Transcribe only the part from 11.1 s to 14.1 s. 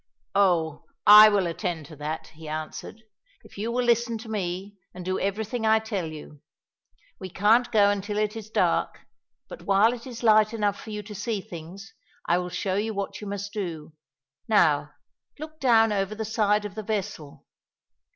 see things I will show you what you must do.